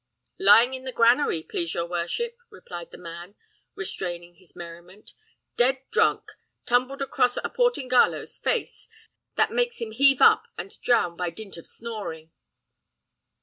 [0.39, 3.35] "Lying in the granary, please your worship," replied the man,
[3.75, 5.13] restraining his merriment,
[5.57, 6.31] "dead drunk,
[6.65, 8.87] tumbled across a Portingallo's face,
[9.35, 12.31] that makes him heave up and down by dint of snoring."